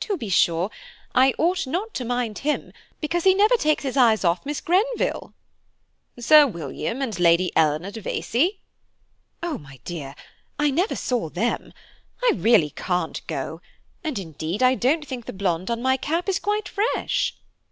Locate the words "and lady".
7.00-7.52